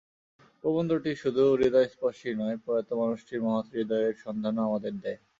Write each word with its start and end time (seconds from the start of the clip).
প্রবন্ধটি 0.63 1.11
শুধু 1.15 1.43
হৃদয়স্পর্শী 1.53 2.29
নয়, 2.35 2.57
প্রয়াত 2.63 2.89
মানুষটির 2.93 3.41
মহৎ 3.41 3.65
হৃদয়ের 3.73 4.15
সন্ধানও 4.23 4.67
আমাদের 4.67 4.93
দেয়। 5.03 5.19